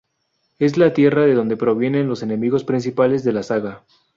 Es 0.57 0.77
la 0.77 0.95
tierra 0.95 1.27
de 1.27 1.35
donde 1.35 1.57
provienen 1.57 2.07
los 2.09 2.23
enemigos 2.23 2.63
principales 2.63 3.23
de 3.23 3.33
la 3.33 3.43
saga. 3.43 3.83